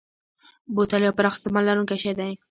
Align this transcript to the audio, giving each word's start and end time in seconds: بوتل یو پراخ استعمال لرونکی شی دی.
بوتل 0.75 1.01
یو 1.03 1.15
پراخ 1.17 1.33
استعمال 1.35 1.63
لرونکی 1.67 1.97
شی 2.03 2.11
دی. 2.17 2.31